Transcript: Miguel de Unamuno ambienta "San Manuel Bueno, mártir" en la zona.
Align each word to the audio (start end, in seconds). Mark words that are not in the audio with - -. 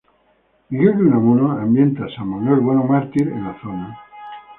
Miguel 0.69 0.97
de 0.97 1.03
Unamuno 1.03 1.51
ambienta 1.51 2.07
"San 2.15 2.27
Manuel 2.27 2.59
Bueno, 2.61 2.85
mártir" 2.85 3.27
en 3.27 3.43
la 3.43 3.53
zona. 3.61 3.99